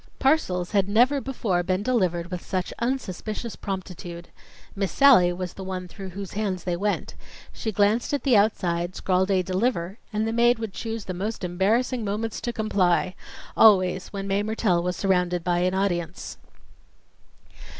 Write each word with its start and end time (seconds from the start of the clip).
Parcels 0.17 0.71
had 0.71 0.89
never 0.89 1.21
before 1.21 1.61
been 1.61 1.83
delivered 1.83 2.31
with 2.31 2.43
such 2.43 2.73
unsuspicious 2.79 3.55
promptitude. 3.55 4.29
Miss 4.75 4.91
Sallie 4.91 5.31
was 5.31 5.53
the 5.53 5.63
one 5.63 5.87
through 5.87 6.09
whose 6.09 6.31
hands 6.31 6.63
they 6.63 6.75
went. 6.75 7.13
She 7.53 7.71
glanced 7.71 8.11
at 8.11 8.23
the 8.23 8.35
outside, 8.35 8.95
scrawled 8.95 9.29
a 9.29 9.43
"deliver," 9.43 9.99
and 10.11 10.27
the 10.27 10.33
maid 10.33 10.57
would 10.57 10.73
choose 10.73 11.05
the 11.05 11.13
most 11.13 11.43
embarrassing 11.43 12.03
moments 12.03 12.41
to 12.41 12.51
comply 12.51 13.13
always 13.55 14.07
when 14.07 14.25
Mae 14.27 14.41
Mertelle 14.41 14.81
was 14.81 14.95
surrounded 14.95 15.43
by 15.43 15.59
an 15.59 15.75
audience. 15.75 16.39